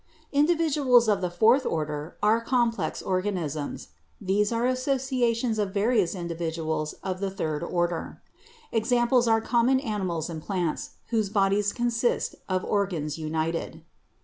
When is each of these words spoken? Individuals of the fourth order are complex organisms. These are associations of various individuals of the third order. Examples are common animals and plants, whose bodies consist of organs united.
Individuals 0.31 1.07
of 1.07 1.21
the 1.21 1.29
fourth 1.29 1.63
order 1.63 2.17
are 2.23 2.41
complex 2.41 3.03
organisms. 3.03 3.89
These 4.19 4.51
are 4.51 4.65
associations 4.65 5.59
of 5.59 5.75
various 5.75 6.15
individuals 6.15 6.93
of 7.03 7.19
the 7.19 7.29
third 7.29 7.61
order. 7.61 8.19
Examples 8.71 9.27
are 9.27 9.41
common 9.41 9.79
animals 9.79 10.27
and 10.27 10.41
plants, 10.41 10.95
whose 11.09 11.29
bodies 11.29 11.71
consist 11.71 12.33
of 12.49 12.65
organs 12.65 13.19
united. 13.19 13.83